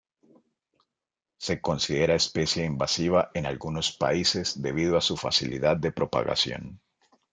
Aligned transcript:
Se 1.37 1.61
considera 1.61 2.15
especie 2.15 2.65
invasiva 2.65 3.29
en 3.35 3.45
algunos 3.45 3.91
países 3.95 4.59
debido 4.59 4.97
a 4.97 5.01
su 5.01 5.15
facilidad 5.15 5.77
de 5.77 5.91
propagación. 5.91 6.81